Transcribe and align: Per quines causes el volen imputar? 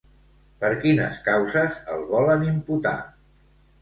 Per 0.61 0.69
quines 0.85 1.19
causes 1.29 1.77
el 1.97 2.01
volen 2.15 2.47
imputar? 2.49 2.99